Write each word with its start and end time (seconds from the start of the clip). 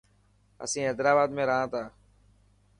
اسين 0.63 0.85
حيدرآباد 0.87 1.29
۾ 1.39 1.43
رهان 1.49 1.65
ٿا. 1.71 1.83